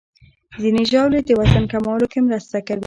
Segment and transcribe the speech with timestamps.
[0.61, 2.79] ځینې ژاولې د وزن کمولو کې مرسته کوي.